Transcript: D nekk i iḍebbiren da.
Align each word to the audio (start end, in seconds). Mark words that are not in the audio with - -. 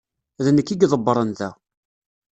D 0.43 0.47
nekk 0.51 0.69
i 0.69 0.75
iḍebbiren 0.85 1.31
da. 1.37 1.49